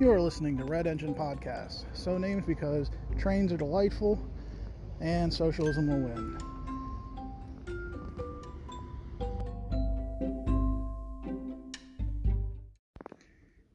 You 0.00 0.10
are 0.10 0.18
listening 0.18 0.56
to 0.56 0.64
Red 0.64 0.86
Engine 0.86 1.14
Podcast, 1.14 1.84
so 1.92 2.16
named 2.16 2.46
because 2.46 2.90
trains 3.18 3.52
are 3.52 3.58
delightful 3.58 4.18
and 4.98 5.30
socialism 5.30 5.88
will 5.88 6.08
win. 6.08 6.38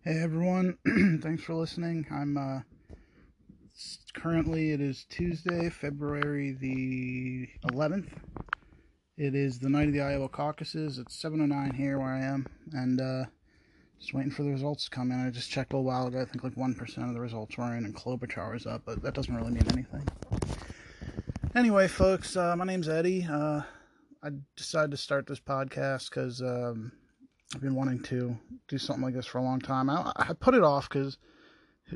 Hey 0.04 0.20
everyone, 0.20 0.80
thanks 1.22 1.44
for 1.44 1.54
listening. 1.54 2.08
I'm 2.10 2.38
uh, 2.40 2.62
currently 4.16 4.72
it 4.72 4.82
is 4.82 5.06
Tuesday, 5.08 5.70
February 5.70 6.58
the 6.60 7.50
11th. 7.72 8.10
It 9.16 9.36
is 9.36 9.60
the 9.60 9.70
night 9.70 9.90
of 9.90 9.94
the 9.94 10.02
Iowa 10.02 10.30
caucuses. 10.30 10.98
It's 10.98 11.22
7:09 11.22 11.76
here 11.76 12.00
where 12.00 12.10
I 12.10 12.22
am, 12.22 12.48
and 12.74 13.00
uh, 13.00 13.26
just 14.00 14.14
waiting 14.14 14.32
for 14.32 14.44
the 14.44 14.52
results 14.52 14.86
to 14.86 14.90
come 14.90 15.12
in. 15.12 15.26
I 15.26 15.30
just 15.30 15.50
checked 15.50 15.74
a 15.74 15.78
little 15.78 15.90
while 15.92 16.08
ago. 16.08 16.22
I 16.22 16.26
think 16.26 16.44
like 16.44 16.58
one 16.58 16.76
percent 16.76 17.08
of 17.08 17.14
the 17.14 17.22
results 17.22 17.58
were 17.58 17.76
in, 17.76 17.86
and 17.86 17.96
Klobuchar 17.96 18.54
was 18.54 18.66
up, 18.66 18.84
but 18.86 19.02
that 19.04 19.14
doesn't 19.14 19.36
really 19.36 19.52
mean 19.52 19.68
anything. 19.72 20.08
Anyway, 21.56 21.88
folks, 21.88 22.36
uh, 22.36 22.56
my 22.56 22.66
name's 22.66 22.90
Eddie. 22.90 23.26
Uh, 23.30 23.62
I 24.24 24.30
decided 24.56 24.92
to 24.92 24.98
start 24.98 25.28
this 25.28 25.40
podcast 25.40 26.10
because. 26.10 26.42
Um, 26.42 26.92
I've 27.54 27.62
been 27.62 27.76
wanting 27.76 28.02
to 28.04 28.38
do 28.68 28.78
something 28.80 29.04
like 29.04 29.14
this 29.14 29.28
for 29.28 29.38
a 29.38 29.44
long 29.44 29.62
time. 29.62 29.88
I, 29.90 30.12
I 30.16 30.34
put 30.34 30.56
it 30.56 30.64
off 30.64 30.90
because 30.90 31.20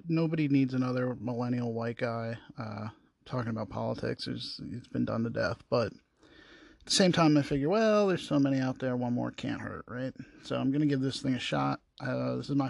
nobody 0.08 0.48
needs 0.48 0.76
another 0.76 1.18
millennial 1.20 1.74
white 1.74 1.98
guy 1.98 2.38
uh, 2.58 2.90
talking 3.26 3.50
about 3.50 3.70
politics. 3.70 4.28
It's, 4.28 4.62
it's 4.72 4.88
been 4.88 5.06
done 5.06 5.24
to 5.24 5.30
death. 5.32 5.58
But 5.70 5.88
at 5.88 6.86
the 6.86 6.92
same 6.92 7.12
time, 7.12 7.36
I 7.36 7.42
figure, 7.42 7.68
well, 7.68 8.08
there's 8.08 8.26
so 8.26 8.40
many 8.40 8.60
out 8.60 8.78
there. 8.80 8.96
One 8.96 9.14
more 9.14 9.32
can't 9.32 9.60
hurt, 9.60 9.86
right? 9.88 10.14
So 10.44 10.56
I'm 10.56 10.72
gonna 10.72 10.86
give 10.86 11.02
this 11.02 11.20
thing 11.20 11.34
a 11.34 11.40
shot. 11.40 11.82
Uh, 12.00 12.36
this 12.38 12.50
is 12.50 12.56
my. 12.56 12.70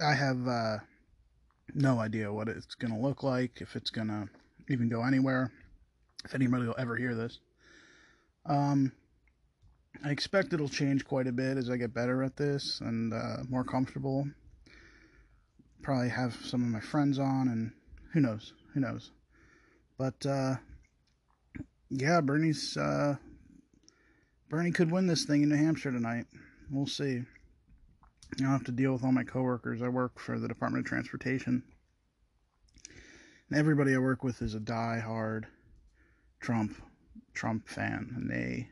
I 0.00 0.14
have 0.14 0.46
uh, 0.46 0.78
no 1.74 2.00
idea 2.00 2.32
what 2.32 2.48
it's 2.48 2.74
gonna 2.74 2.98
look 2.98 3.22
like. 3.22 3.60
If 3.60 3.76
it's 3.76 3.90
gonna 3.90 4.26
even 4.68 4.88
go 4.88 5.02
anywhere. 5.04 5.52
If 6.24 6.34
anybody 6.34 6.66
will 6.66 6.76
ever 6.78 6.96
hear 6.96 7.14
this. 7.14 7.40
Um 8.46 8.92
I 10.04 10.10
expect 10.10 10.52
it'll 10.52 10.68
change 10.68 11.04
quite 11.04 11.26
a 11.26 11.32
bit 11.32 11.56
as 11.56 11.70
I 11.70 11.76
get 11.76 11.94
better 11.94 12.22
at 12.22 12.36
this 12.36 12.80
and 12.80 13.12
uh, 13.12 13.38
more 13.48 13.62
comfortable. 13.62 14.26
Probably 15.82 16.08
have 16.08 16.34
some 16.44 16.62
of 16.62 16.68
my 16.68 16.80
friends 16.80 17.18
on, 17.18 17.48
and 17.48 17.72
who 18.12 18.20
knows? 18.20 18.52
Who 18.74 18.80
knows? 18.80 19.10
But 19.98 20.24
uh, 20.26 20.56
yeah, 21.90 22.20
Bernie's 22.20 22.76
uh, 22.76 23.16
Bernie 24.48 24.72
could 24.72 24.90
win 24.90 25.06
this 25.06 25.24
thing 25.24 25.42
in 25.42 25.50
New 25.50 25.56
Hampshire 25.56 25.92
tonight. 25.92 26.26
We'll 26.70 26.86
see. 26.86 27.22
I 28.40 28.44
have 28.44 28.64
to 28.64 28.72
deal 28.72 28.92
with 28.92 29.04
all 29.04 29.12
my 29.12 29.24
coworkers. 29.24 29.82
I 29.82 29.88
work 29.88 30.18
for 30.18 30.38
the 30.38 30.48
Department 30.48 30.86
of 30.86 30.88
Transportation, 30.88 31.62
and 33.48 33.58
everybody 33.58 33.94
I 33.94 33.98
work 33.98 34.24
with 34.24 34.40
is 34.40 34.54
a 34.54 34.60
die-hard 34.60 35.46
Trump 36.40 36.76
Trump 37.34 37.68
fan, 37.68 38.12
and 38.16 38.30
they 38.30 38.68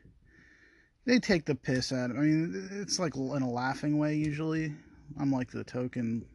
they 1.05 1.19
take 1.19 1.45
the 1.45 1.55
piss 1.55 1.91
at 1.91 2.09
it. 2.09 2.17
I 2.17 2.21
mean, 2.21 2.69
it's 2.71 2.99
like 2.99 3.15
in 3.15 3.41
a 3.41 3.49
laughing 3.49 3.97
way 3.97 4.15
usually. 4.15 4.73
I'm 5.19 5.31
like 5.31 5.51
the 5.51 5.63
token 5.63 6.25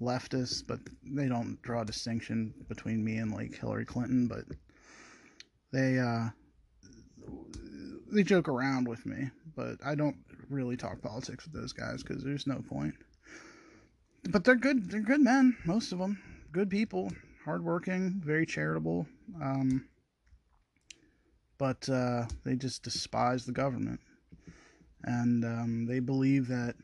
leftist, 0.00 0.66
but 0.66 0.80
they 1.04 1.28
don't 1.28 1.60
draw 1.62 1.82
a 1.82 1.86
distinction 1.86 2.54
between 2.68 3.04
me 3.04 3.18
and 3.18 3.32
like 3.32 3.58
Hillary 3.58 3.84
Clinton, 3.84 4.26
but 4.26 4.44
they 5.72 5.98
uh 5.98 6.28
they 8.16 8.22
joke 8.22 8.48
around 8.48 8.88
with 8.88 9.04
me, 9.06 9.30
but 9.54 9.76
I 9.84 9.94
don't 9.94 10.16
really 10.48 10.76
talk 10.76 11.02
politics 11.02 11.44
with 11.44 11.54
those 11.54 11.72
guys 11.72 12.02
cuz 12.02 12.22
there's 12.22 12.46
no 12.46 12.62
point. 12.68 12.94
But 14.30 14.44
they're 14.44 14.56
good 14.56 14.90
they're 14.90 15.00
good 15.00 15.20
men, 15.20 15.56
most 15.64 15.92
of 15.92 15.98
them. 15.98 16.18
Good 16.52 16.70
people, 16.70 17.12
hardworking, 17.44 18.20
very 18.24 18.46
charitable. 18.46 19.06
Um 19.40 19.88
but 21.58 21.88
uh, 21.88 22.26
they 22.44 22.54
just 22.54 22.82
despise 22.82 23.46
the 23.46 23.52
government. 23.52 24.00
And 25.04 25.44
um, 25.44 25.86
they 25.86 26.00
believe 26.00 26.48
that 26.48 26.74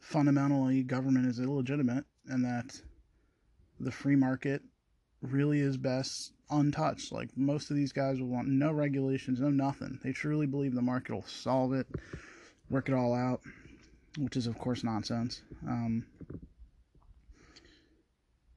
fundamentally 0.00 0.82
government 0.82 1.26
is 1.26 1.40
illegitimate 1.40 2.04
and 2.26 2.44
that 2.44 2.80
the 3.78 3.90
free 3.90 4.16
market 4.16 4.62
really 5.22 5.60
is 5.60 5.76
best 5.76 6.32
untouched. 6.50 7.12
Like 7.12 7.30
most 7.36 7.70
of 7.70 7.76
these 7.76 7.92
guys 7.92 8.20
will 8.20 8.28
want 8.28 8.48
no 8.48 8.72
regulations, 8.72 9.40
no 9.40 9.50
nothing. 9.50 9.98
They 10.02 10.12
truly 10.12 10.46
believe 10.46 10.74
the 10.74 10.82
market 10.82 11.14
will 11.14 11.26
solve 11.26 11.72
it, 11.72 11.86
work 12.68 12.88
it 12.88 12.94
all 12.94 13.14
out, 13.14 13.40
which 14.18 14.36
is, 14.36 14.46
of 14.46 14.58
course, 14.58 14.84
nonsense. 14.84 15.42
Um, 15.66 16.06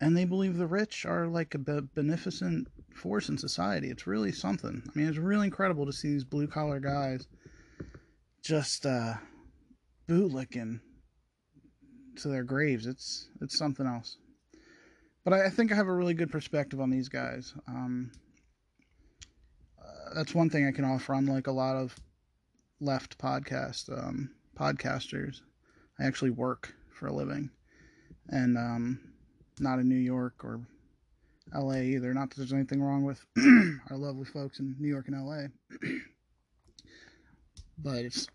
and 0.02 0.18
they 0.18 0.26
believe 0.26 0.58
the 0.58 0.68
rich 0.68 1.06
are 1.06 1.28
like 1.28 1.56
a 1.56 1.82
beneficent 1.96 2.68
force 2.94 3.30
in 3.30 3.38
society. 3.38 3.90
It's 3.90 4.08
really 4.08 4.32
something. 4.32 4.84
I 4.86 5.00
mean, 5.00 5.08
it's 5.08 5.18
really 5.18 5.46
incredible 5.46 5.86
to 5.86 5.94
see 5.94 6.10
these 6.10 6.26
blue 6.26 6.48
collar 6.48 6.80
guys 6.80 7.28
just 8.44 8.86
uh, 8.86 9.14
bootlicking 10.10 10.82
to 12.18 12.28
their 12.28 12.44
graves. 12.44 12.86
It's 12.86 13.30
it's 13.42 13.58
something 13.58 13.88
else. 13.88 14.18
But 15.24 15.34
I, 15.34 15.50
think 15.50 15.72
I 15.72 15.76
have 15.76 15.88
a 15.88 15.94
really 15.94 16.14
good 16.14 16.32
perspective 16.32 16.82
on 16.82 16.90
these 16.90 17.08
guys. 17.08 17.54
Um, 17.68 18.12
uh, 19.80 20.16
that's 20.16 20.36
one 20.36 20.50
thing 20.50 20.68
I 20.68 20.72
can 20.72 20.84
offer, 20.84 21.14
unlike 21.14 21.48
a 21.48 21.52
lot 21.52 21.78
of 21.78 21.96
left 22.82 23.18
podcast 23.18 23.90
um, 23.90 24.32
podcasters. 24.58 25.42
I 26.00 26.06
actually 26.06 26.32
work 26.32 26.76
for 26.92 27.08
a 27.08 27.14
living, 27.14 27.50
and 28.28 28.58
um, 28.58 29.00
not 29.60 29.80
in 29.80 29.88
New 29.88 29.96
York 29.96 30.44
or 30.44 30.60
LA 31.54 31.76
either. 31.76 32.14
Not 32.14 32.30
that 32.30 32.38
there's 32.38 32.54
anything 32.54 32.82
wrong 32.82 33.04
with 33.04 33.24
our 33.90 33.98
lovely 33.98 34.26
folks 34.26 34.60
in 34.60 34.76
New 34.80 34.90
York 34.90 35.08
and 35.08 35.26
LA. 35.26 35.44
but 37.78 38.00
it's 38.00 38.28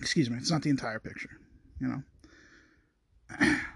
excuse 0.00 0.30
me, 0.30 0.38
it's 0.38 0.50
not 0.50 0.62
the 0.62 0.70
entire 0.70 0.98
picture, 0.98 1.40
you 1.80 1.88
know. 1.88 2.02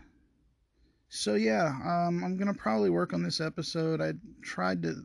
so 1.14 1.34
yeah, 1.34 1.66
um, 1.66 2.24
I'm 2.24 2.38
gonna 2.38 2.54
probably 2.54 2.88
work 2.88 3.12
on 3.12 3.22
this 3.22 3.38
episode. 3.38 4.00
I 4.00 4.14
tried 4.42 4.82
to, 4.84 5.04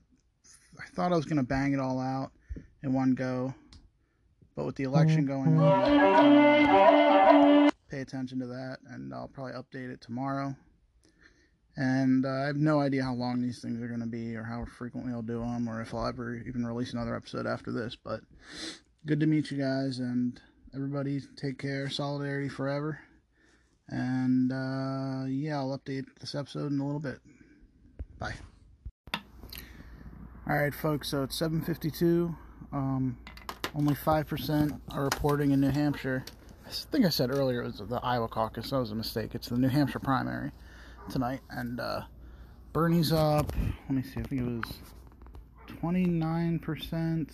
I 0.79 0.85
thought 0.95 1.11
I 1.11 1.17
was 1.17 1.25
gonna 1.25 1.43
bang 1.43 1.73
it 1.73 1.81
all 1.81 1.99
out 1.99 2.31
in 2.81 2.93
one 2.93 3.13
go, 3.13 3.53
but 4.55 4.65
with 4.65 4.77
the 4.77 4.85
election 4.85 5.25
going 5.25 5.59
on, 5.59 6.61
pay 7.91 7.99
attention 7.99 8.39
to 8.39 8.47
that, 8.47 8.77
and 8.89 9.13
I'll 9.13 9.27
probably 9.27 9.51
update 9.51 9.91
it 9.91 9.99
tomorrow. 9.99 10.55
And 11.75 12.25
uh, 12.25 12.29
I 12.29 12.45
have 12.45 12.55
no 12.55 12.79
idea 12.79 13.03
how 13.03 13.13
long 13.13 13.41
these 13.41 13.61
things 13.61 13.81
are 13.81 13.89
going 13.89 13.99
to 13.99 14.07
be, 14.07 14.33
or 14.35 14.43
how 14.43 14.63
frequently 14.65 15.11
I'll 15.11 15.21
do 15.21 15.41
them, 15.41 15.67
or 15.67 15.81
if 15.81 15.93
I'll 15.93 16.07
ever 16.07 16.35
even 16.35 16.65
release 16.65 16.93
another 16.93 17.15
episode 17.15 17.45
after 17.45 17.73
this. 17.73 17.97
But 18.01 18.21
good 19.05 19.19
to 19.19 19.27
meet 19.27 19.51
you 19.51 19.57
guys, 19.57 19.99
and 19.99 20.39
everybody 20.73 21.19
take 21.35 21.59
care. 21.59 21.89
Solidarity 21.89 22.47
forever. 22.49 23.01
And 23.89 24.51
uh, 24.51 25.25
yeah, 25.27 25.57
I'll 25.57 25.77
update 25.77 26.05
this 26.19 26.35
episode 26.35 26.71
in 26.71 26.79
a 26.79 26.85
little 26.85 26.99
bit. 26.99 27.19
Bye. 28.19 28.33
All 29.13 30.57
right, 30.57 30.73
folks. 30.73 31.09
So 31.09 31.23
it's 31.23 31.39
7:52. 31.39 32.35
Um, 32.73 33.17
only 33.75 33.95
five 33.95 34.27
percent 34.27 34.73
are 34.91 35.03
reporting 35.03 35.51
in 35.51 35.61
New 35.61 35.71
Hampshire. 35.71 36.25
I 36.65 36.69
think 36.69 37.05
I 37.05 37.09
said 37.09 37.31
earlier 37.31 37.61
it 37.61 37.65
was 37.65 37.81
the 37.87 37.99
Iowa 38.03 38.27
caucus. 38.27 38.71
That 38.71 38.79
was 38.79 38.91
a 38.91 38.95
mistake. 38.95 39.35
It's 39.35 39.49
the 39.49 39.57
New 39.57 39.69
Hampshire 39.69 39.99
primary 39.99 40.51
tonight, 41.09 41.39
and 41.49 41.79
uh, 41.79 42.01
Bernie's 42.73 43.13
up. 43.13 43.53
Let 43.87 43.91
me 43.91 44.03
see. 44.03 44.19
I 44.19 44.23
think 44.23 44.41
it 44.41 44.45
was 44.45 44.73
29%. 45.81 47.31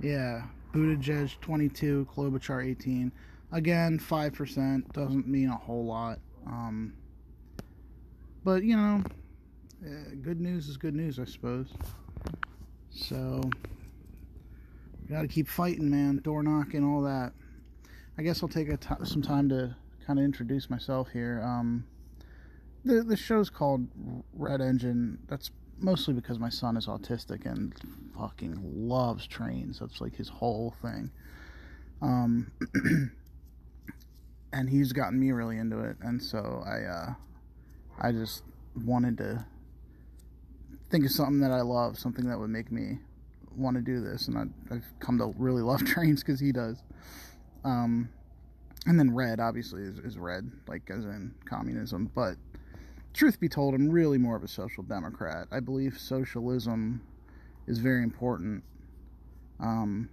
Yeah, 0.00 0.42
Buttigieg 0.72 1.40
22, 1.40 2.08
Klobuchar 2.14 2.64
18. 2.64 3.12
Again, 3.50 3.98
5% 3.98 4.92
doesn't 4.92 5.26
mean 5.26 5.48
a 5.48 5.56
whole 5.56 5.86
lot. 5.86 6.18
Um, 6.46 6.94
but 8.44 8.62
you 8.62 8.76
know, 8.76 9.02
uh, 9.84 10.14
good 10.22 10.40
news 10.40 10.68
is 10.68 10.76
good 10.76 10.94
news, 10.94 11.18
I 11.18 11.24
suppose. 11.24 11.68
So, 12.90 13.42
got 15.08 15.22
to 15.22 15.28
keep 15.28 15.48
fighting, 15.48 15.90
man. 15.90 16.18
Door 16.18 16.44
knocking, 16.44 16.84
all 16.84 17.02
that. 17.02 17.32
I 18.16 18.22
guess 18.22 18.42
I'll 18.42 18.48
take 18.48 18.68
some 19.04 19.22
time 19.22 19.48
to 19.50 19.76
kind 20.06 20.18
of 20.18 20.24
introduce 20.24 20.68
myself 20.68 21.08
here. 21.12 21.40
Um, 21.44 21.86
the 22.84 23.02
the 23.02 23.16
show's 23.16 23.50
called 23.50 23.86
Red 24.34 24.60
Engine. 24.60 25.18
That's 25.28 25.50
mostly 25.78 26.14
because 26.14 26.38
my 26.38 26.48
son 26.48 26.76
is 26.76 26.86
autistic 26.86 27.46
and 27.46 27.74
fucking 28.18 28.58
loves 28.62 29.26
trains. 29.26 29.78
That's 29.78 30.00
like 30.00 30.16
his 30.16 30.28
whole 30.28 30.74
thing. 30.82 31.10
Um, 32.02 32.50
and 34.52 34.68
he's 34.68 34.92
gotten 34.92 35.18
me 35.20 35.32
really 35.32 35.58
into 35.58 35.80
it, 35.80 35.96
and 36.00 36.22
so 36.22 36.62
I 36.66 36.82
uh, 36.82 37.14
I 38.00 38.12
just 38.12 38.42
wanted 38.84 39.18
to 39.18 39.44
think 40.90 41.04
of 41.04 41.10
something 41.10 41.40
that 41.40 41.50
I 41.50 41.60
love, 41.60 41.98
something 41.98 42.26
that 42.28 42.38
would 42.38 42.50
make 42.50 42.72
me 42.72 42.98
want 43.56 43.76
to 43.76 43.82
do 43.82 44.00
this, 44.00 44.28
and 44.28 44.38
I, 44.70 44.74
have 44.74 44.84
come 45.00 45.18
to 45.18 45.34
really 45.36 45.62
love 45.62 45.84
trains 45.86 46.22
because 46.22 46.40
he 46.40 46.52
does. 46.52 46.82
Um, 47.64 48.08
and 48.86 48.98
then 48.98 49.14
red 49.14 49.40
obviously 49.40 49.82
is, 49.82 49.98
is 49.98 50.16
red, 50.16 50.50
like 50.66 50.88
as 50.90 51.04
in 51.04 51.34
communism. 51.44 52.10
But 52.14 52.36
truth 53.12 53.40
be 53.40 53.48
told, 53.48 53.74
I'm 53.74 53.90
really 53.90 54.18
more 54.18 54.36
of 54.36 54.44
a 54.44 54.48
social 54.48 54.82
democrat. 54.82 55.48
I 55.50 55.60
believe 55.60 55.98
socialism 55.98 57.02
is 57.66 57.78
very 57.78 58.02
important, 58.02 58.62
um, 59.60 60.08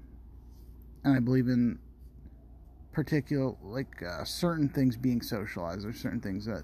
and 1.04 1.16
I 1.16 1.20
believe 1.20 1.48
in 1.48 1.80
particular 2.96 3.54
like 3.62 4.02
uh, 4.02 4.24
certain 4.24 4.70
things 4.70 4.96
being 4.96 5.22
socialized. 5.22 5.84
There's 5.84 6.00
certain 6.00 6.22
things 6.22 6.46
that 6.46 6.64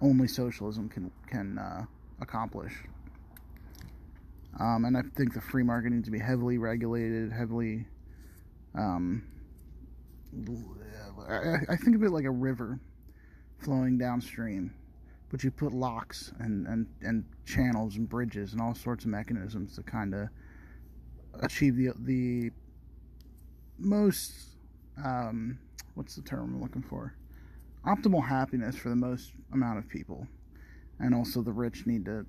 only 0.00 0.28
socialism 0.28 0.88
can 0.88 1.10
can 1.26 1.58
uh, 1.58 1.84
accomplish. 2.20 2.72
Um, 4.60 4.84
and 4.84 4.96
I 4.96 5.02
think 5.16 5.34
the 5.34 5.40
free 5.40 5.62
market 5.64 5.90
needs 5.90 6.04
to 6.06 6.10
be 6.10 6.18
heavily 6.18 6.58
regulated, 6.58 7.32
heavily. 7.32 7.86
Um, 8.74 9.22
I, 11.28 11.56
I 11.68 11.76
think 11.76 11.96
of 11.96 12.02
it 12.02 12.10
like 12.10 12.24
a 12.24 12.30
river 12.30 12.80
flowing 13.58 13.98
downstream, 13.98 14.72
but 15.30 15.42
you 15.44 15.50
put 15.50 15.72
locks 15.72 16.32
and, 16.38 16.66
and, 16.66 16.86
and 17.02 17.24
channels 17.44 17.96
and 17.96 18.08
bridges 18.08 18.52
and 18.52 18.60
all 18.60 18.74
sorts 18.74 19.04
of 19.04 19.10
mechanisms 19.10 19.74
to 19.76 19.82
kind 19.82 20.14
of 20.14 20.28
achieve 21.40 21.76
the 21.76 21.92
the 22.00 22.50
most 23.78 24.57
um, 25.04 25.58
what's 25.94 26.16
the 26.16 26.22
term 26.22 26.54
I'm 26.54 26.62
looking 26.62 26.82
for 26.82 27.14
optimal 27.86 28.26
happiness 28.26 28.76
for 28.76 28.88
the 28.90 28.96
most 28.96 29.32
amount 29.52 29.78
of 29.78 29.88
people, 29.88 30.26
and 30.98 31.14
also 31.14 31.42
the 31.42 31.52
rich 31.52 31.86
need 31.86 32.04
to 32.04 32.26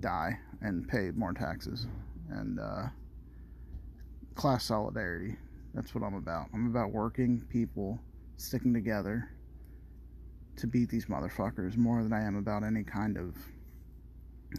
die 0.00 0.38
and 0.62 0.88
pay 0.88 1.10
more 1.14 1.32
taxes 1.32 1.86
and 2.30 2.58
uh, 2.58 2.84
class 4.34 4.64
solidarity. 4.64 5.36
That's 5.74 5.94
what 5.94 6.04
I'm 6.04 6.14
about. 6.14 6.46
I'm 6.54 6.66
about 6.66 6.92
working 6.92 7.42
people 7.50 7.98
sticking 8.36 8.72
together 8.72 9.28
to 10.56 10.66
beat 10.66 10.88
these 10.88 11.06
motherfuckers 11.06 11.76
more 11.76 12.02
than 12.02 12.12
I 12.12 12.22
am 12.22 12.36
about 12.36 12.62
any 12.62 12.84
kind 12.84 13.16
of. 13.16 13.34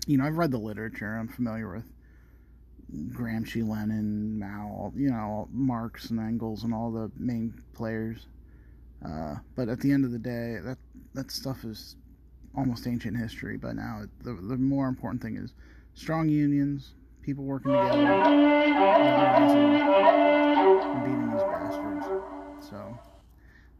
You 0.07 0.17
know, 0.17 0.25
I've 0.25 0.37
read 0.37 0.51
the 0.51 0.57
literature. 0.57 1.15
I'm 1.15 1.29
familiar 1.29 1.73
with 1.73 1.85
Gramsci, 2.93 3.67
Lenin, 3.67 4.39
Mao, 4.39 4.93
you 4.95 5.09
know, 5.09 5.47
Marx 5.51 6.09
and 6.09 6.19
Engels 6.19 6.63
and 6.63 6.73
all 6.73 6.91
the 6.91 7.11
main 7.17 7.53
players. 7.73 8.27
Uh, 9.03 9.35
but 9.55 9.69
at 9.69 9.79
the 9.79 9.91
end 9.91 10.05
of 10.05 10.11
the 10.11 10.19
day, 10.19 10.57
that 10.63 10.77
that 11.13 11.31
stuff 11.31 11.63
is 11.63 11.95
almost 12.55 12.87
ancient 12.87 13.17
history 13.17 13.57
by 13.57 13.73
now. 13.73 14.03
The, 14.23 14.33
the 14.33 14.57
more 14.57 14.87
important 14.87 15.21
thing 15.21 15.37
is 15.37 15.53
strong 15.93 16.29
unions, 16.29 16.93
people 17.21 17.43
working 17.43 17.71
together, 17.71 18.01
and 18.01 18.25
beating 21.03 21.31
these 21.31 21.43
bastards. 21.43 22.05
So 22.69 22.99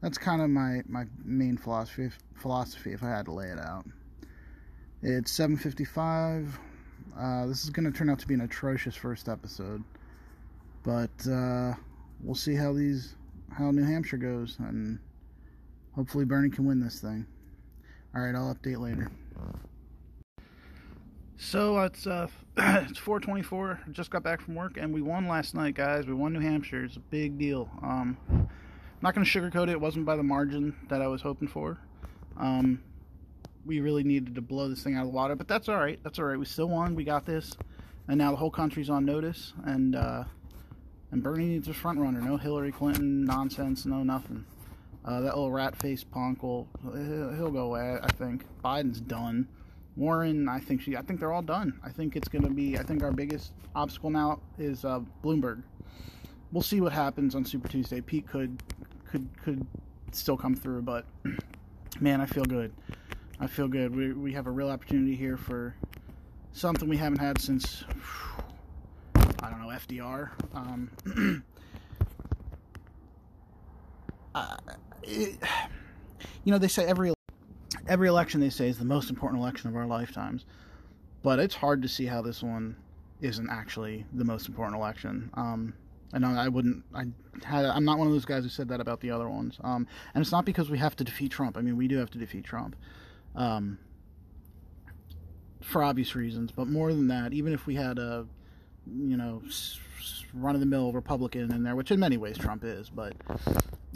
that's 0.01 0.17
kind 0.17 0.41
of 0.41 0.49
my, 0.49 0.81
my 0.87 1.05
main 1.23 1.57
philosophy 1.57 2.09
philosophy 2.35 2.91
if 2.93 3.03
I 3.03 3.09
had 3.09 3.25
to 3.25 3.31
lay 3.31 3.47
it 3.47 3.59
out. 3.59 3.85
It's 5.01 5.31
7:55. 5.31 6.57
Uh, 7.17 7.45
this 7.45 7.63
is 7.63 7.69
going 7.69 7.89
to 7.89 7.97
turn 7.97 8.09
out 8.09 8.19
to 8.19 8.27
be 8.27 8.33
an 8.33 8.41
atrocious 8.41 8.95
first 8.95 9.29
episode, 9.29 9.83
but 10.83 11.27
uh, 11.29 11.73
we'll 12.21 12.35
see 12.35 12.55
how 12.55 12.73
these 12.73 13.15
how 13.57 13.71
New 13.71 13.83
Hampshire 13.83 14.17
goes, 14.17 14.57
and 14.59 14.99
hopefully 15.93 16.25
Bernie 16.25 16.49
can 16.49 16.65
win 16.65 16.81
this 16.81 16.99
thing. 16.99 17.25
All 18.13 18.21
right, 18.21 18.35
I'll 18.35 18.53
update 18.53 18.79
later. 18.79 19.09
So 21.37 21.79
it's 21.79 22.07
uh, 22.07 22.27
it's 22.57 22.99
4:24. 22.99 23.91
Just 23.91 24.09
got 24.09 24.23
back 24.23 24.41
from 24.41 24.55
work, 24.55 24.77
and 24.77 24.93
we 24.93 25.01
won 25.01 25.27
last 25.27 25.55
night, 25.55 25.75
guys. 25.75 26.07
We 26.07 26.13
won 26.13 26.33
New 26.33 26.39
Hampshire. 26.39 26.83
It's 26.83 26.97
a 26.97 27.01
big 27.01 27.37
deal. 27.37 27.69
Um, 27.81 28.17
not 29.01 29.13
gonna 29.13 29.25
sugarcoat 29.25 29.63
it. 29.63 29.69
It 29.69 29.81
wasn't 29.81 30.05
by 30.05 30.15
the 30.15 30.23
margin 30.23 30.75
that 30.89 31.01
I 31.01 31.07
was 31.07 31.21
hoping 31.21 31.47
for. 31.47 31.77
Um, 32.37 32.81
we 33.65 33.79
really 33.79 34.03
needed 34.03 34.35
to 34.35 34.41
blow 34.41 34.69
this 34.69 34.83
thing 34.83 34.95
out 34.95 35.01
of 35.01 35.07
the 35.07 35.15
water, 35.15 35.35
but 35.35 35.47
that's 35.47 35.67
all 35.67 35.77
right. 35.77 35.99
That's 36.03 36.19
all 36.19 36.25
right. 36.25 36.37
We 36.37 36.45
still 36.45 36.69
won. 36.69 36.95
We 36.95 37.03
got 37.03 37.25
this, 37.25 37.55
and 38.07 38.17
now 38.17 38.31
the 38.31 38.37
whole 38.37 38.51
country's 38.51 38.89
on 38.89 39.05
notice. 39.05 39.53
And 39.65 39.95
uh, 39.95 40.23
and 41.11 41.23
Bernie 41.23 41.47
needs 41.47 41.67
a 41.67 41.73
front 41.73 41.99
runner. 41.99 42.21
No 42.21 42.37
Hillary 42.37 42.71
Clinton 42.71 43.25
nonsense. 43.25 43.85
No 43.85 44.03
nothing. 44.03 44.45
Uh, 45.03 45.21
that 45.21 45.35
little 45.35 45.51
rat 45.51 45.75
faced 45.75 46.09
punk 46.11 46.41
will 46.43 46.67
he'll 46.83 47.51
go 47.51 47.65
away. 47.65 47.97
I 48.01 48.11
think 48.13 48.45
Biden's 48.63 48.99
done. 48.99 49.47
Warren, 49.95 50.49
I 50.49 50.59
think 50.59 50.81
she, 50.81 50.97
I 50.97 51.01
think 51.01 51.19
they're 51.19 51.31
all 51.31 51.41
done. 51.41 51.79
I 51.83 51.89
think 51.89 52.15
it's 52.15 52.27
to 52.27 52.49
be. 52.49 52.77
I 52.77 52.83
think 52.83 53.01
our 53.01 53.11
biggest 53.11 53.53
obstacle 53.75 54.09
now 54.09 54.41
is 54.57 54.83
uh, 54.83 54.99
Bloomberg. 55.23 55.63
We'll 56.51 56.63
see 56.63 56.81
what 56.81 56.91
happens 56.91 57.33
on 57.33 57.45
Super 57.45 57.67
Tuesday. 57.67 58.01
Pete 58.01 58.27
could 58.27 58.61
could 59.09 59.27
could 59.41 59.65
still 60.11 60.37
come 60.37 60.55
through, 60.55 60.81
but 60.81 61.05
man, 61.99 62.19
I 62.19 62.25
feel 62.25 62.45
good. 62.45 62.73
I 63.39 63.47
feel 63.47 63.67
good. 63.67 63.95
We 63.95 64.13
we 64.13 64.33
have 64.33 64.47
a 64.47 64.51
real 64.51 64.69
opportunity 64.69 65.15
here 65.15 65.37
for 65.37 65.75
something 66.53 66.87
we 66.87 66.97
haven't 66.97 67.19
had 67.19 67.39
since 67.39 67.83
I 69.15 69.49
don't 69.49 69.61
know 69.61 69.67
FDR. 69.67 70.29
Um, 70.53 70.91
uh, 74.35 74.57
it, 75.03 75.37
you 76.43 76.51
know, 76.51 76.57
they 76.57 76.67
say 76.67 76.85
every 76.85 77.13
every 77.87 78.07
election 78.07 78.39
they 78.39 78.49
say 78.49 78.69
is 78.69 78.77
the 78.77 78.85
most 78.85 79.09
important 79.09 79.41
election 79.41 79.69
of 79.69 79.75
our 79.75 79.85
lifetimes, 79.85 80.45
but 81.21 81.39
it's 81.39 81.55
hard 81.55 81.81
to 81.81 81.87
see 81.87 82.05
how 82.05 82.21
this 82.21 82.41
one 82.41 82.75
isn't 83.21 83.49
actually 83.49 84.05
the 84.13 84.23
most 84.23 84.47
important 84.47 84.77
election. 84.77 85.29
Um, 85.33 85.73
know 86.13 86.29
I 86.29 86.47
wouldn't. 86.47 86.83
I 86.93 87.05
had. 87.43 87.65
I'm 87.65 87.83
not 87.83 87.97
one 87.97 88.07
of 88.07 88.13
those 88.13 88.25
guys 88.25 88.43
who 88.43 88.49
said 88.49 88.69
that 88.69 88.79
about 88.79 89.01
the 89.01 89.11
other 89.11 89.29
ones. 89.29 89.57
Um, 89.63 89.87
and 90.13 90.21
it's 90.21 90.31
not 90.31 90.45
because 90.45 90.69
we 90.69 90.77
have 90.77 90.95
to 90.95 91.03
defeat 91.03 91.31
Trump. 91.31 91.57
I 91.57 91.61
mean, 91.61 91.75
we 91.75 91.87
do 91.87 91.97
have 91.97 92.09
to 92.11 92.17
defeat 92.17 92.45
Trump, 92.45 92.75
um, 93.35 93.77
for 95.61 95.83
obvious 95.83 96.15
reasons. 96.15 96.51
But 96.51 96.67
more 96.67 96.93
than 96.93 97.07
that, 97.07 97.33
even 97.33 97.53
if 97.53 97.65
we 97.65 97.75
had 97.75 97.97
a, 97.97 98.25
you 98.87 99.17
know, 99.17 99.41
run 100.33 100.55
of 100.55 100.59
the 100.59 100.67
mill 100.67 100.91
Republican 100.91 101.51
in 101.53 101.63
there, 101.63 101.75
which 101.75 101.91
in 101.91 101.99
many 101.99 102.17
ways 102.17 102.37
Trump 102.37 102.63
is, 102.63 102.89
but 102.89 103.13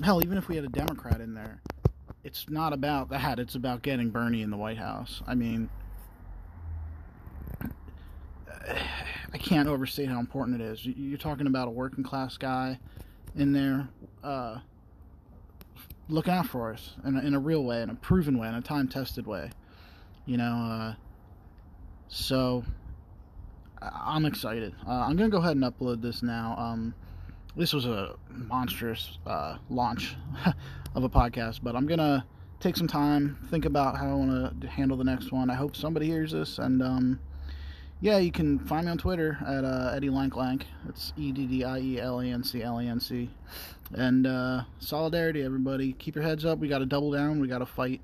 hell, 0.03 0.23
even 0.23 0.37
if 0.37 0.47
we 0.47 0.55
had 0.55 0.65
a 0.65 0.69
Democrat 0.69 1.21
in 1.21 1.33
there, 1.33 1.61
it's 2.23 2.49
not 2.49 2.73
about 2.73 3.09
that. 3.09 3.39
It's 3.39 3.55
about 3.55 3.81
getting 3.81 4.09
Bernie 4.09 4.41
in 4.41 4.49
the 4.49 4.57
White 4.57 4.77
House. 4.77 5.21
I 5.27 5.35
mean, 5.35 5.69
I 9.33 9.37
can't 9.37 9.67
overstate 9.67 10.09
how 10.09 10.19
important 10.19 10.59
it 10.59 10.63
is. 10.63 10.85
You're 10.85 11.17
talking 11.17 11.47
about 11.47 11.67
a 11.67 11.71
working 11.71 12.03
class 12.03 12.37
guy 12.37 12.79
in 13.35 13.53
there 13.53 13.87
uh, 14.23 14.59
looking 16.09 16.33
out 16.33 16.47
for 16.47 16.73
us 16.73 16.95
in 17.05 17.15
a, 17.15 17.21
in 17.21 17.33
a 17.33 17.39
real 17.39 17.63
way, 17.63 17.81
in 17.81 17.89
a 17.89 17.95
proven 17.95 18.37
way, 18.37 18.47
in 18.47 18.55
a 18.55 18.61
time 18.61 18.87
tested 18.87 19.25
way. 19.25 19.51
You 20.25 20.37
know, 20.37 20.53
uh, 20.53 20.93
so 22.07 22.65
I'm 23.81 24.25
excited. 24.25 24.75
Uh, 24.85 24.91
I'm 24.91 25.15
gonna 25.15 25.29
go 25.29 25.37
ahead 25.37 25.55
and 25.55 25.63
upload 25.63 26.01
this 26.01 26.21
now. 26.21 26.55
Um, 26.57 26.93
this 27.55 27.73
was 27.73 27.85
a 27.85 28.15
monstrous 28.29 29.17
uh, 29.25 29.57
launch 29.69 30.15
of 30.95 31.03
a 31.03 31.09
podcast, 31.09 31.59
but 31.63 31.75
I'm 31.75 31.87
gonna 31.87 32.25
take 32.59 32.75
some 32.75 32.87
time, 32.87 33.37
think 33.49 33.65
about 33.65 33.97
how 33.97 34.09
I 34.09 34.13
want 34.13 34.61
to 34.61 34.67
handle 34.67 34.97
the 34.97 35.03
next 35.03 35.31
one. 35.31 35.49
I 35.49 35.55
hope 35.55 35.75
somebody 35.75 36.07
hears 36.07 36.31
this, 36.31 36.59
and 36.59 36.81
um, 36.81 37.19
yeah, 38.01 38.17
you 38.17 38.31
can 38.31 38.59
find 38.59 38.85
me 38.85 38.91
on 38.91 38.97
Twitter 38.97 39.37
at 39.45 39.65
uh, 39.65 39.91
Eddie 39.93 40.09
Lanc 40.09 40.31
Lanc. 40.31 40.63
It's 40.87 41.11
E 41.17 41.31
D 41.31 41.45
D 41.45 41.63
I 41.63 41.79
E 41.79 41.99
L 41.99 42.19
A 42.19 42.25
N 42.25 42.43
C 42.43 42.63
L 42.63 42.79
A 42.79 42.83
N 42.83 42.99
C. 42.99 43.29
And 43.93 44.25
uh, 44.25 44.63
solidarity, 44.79 45.43
everybody. 45.43 45.93
Keep 45.93 46.15
your 46.15 46.23
heads 46.23 46.45
up. 46.45 46.59
We 46.59 46.67
got 46.67 46.79
to 46.79 46.85
double 46.85 47.11
down. 47.11 47.39
We 47.39 47.47
got 47.47 47.59
to 47.59 47.65
fight 47.65 48.01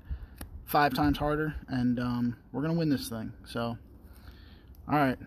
five 0.66 0.92
times 0.94 1.16
harder, 1.16 1.54
and 1.68 1.98
um, 1.98 2.36
we're 2.52 2.62
gonna 2.62 2.74
win 2.74 2.90
this 2.90 3.08
thing. 3.08 3.32
So, 3.46 3.78
all 4.88 4.98
right. 4.98 5.18